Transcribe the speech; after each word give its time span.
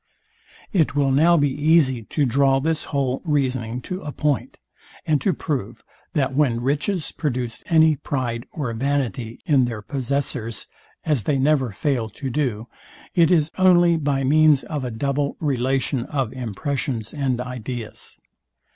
It 0.73 0.95
will 0.95 1.11
now 1.11 1.37
be 1.37 1.51
easy 1.51 2.01
to 2.05 2.25
draw 2.25 2.59
this 2.59 2.85
whole 2.85 3.21
reasoning 3.23 3.81
to 3.81 4.01
a 4.01 4.11
point, 4.11 4.57
and 5.05 5.21
to 5.21 5.31
prove, 5.31 5.83
that 6.13 6.33
when 6.35 6.59
riches 6.63 7.11
produce 7.11 7.63
any 7.67 7.97
pride 7.97 8.47
or 8.51 8.73
vanity 8.73 9.41
in 9.45 9.65
their 9.65 9.83
possessors, 9.83 10.65
as 11.05 11.25
they 11.25 11.37
never 11.37 11.71
fail 11.71 12.09
to 12.17 12.31
do, 12.31 12.67
it 13.13 13.29
is 13.29 13.51
only 13.59 13.95
by 13.95 14.23
means 14.23 14.63
of 14.63 14.83
a 14.83 14.89
double 14.89 15.37
relation 15.39 16.05
of 16.05 16.33
impressions 16.33 17.13
and 17.13 17.39
ideas. 17.39 18.17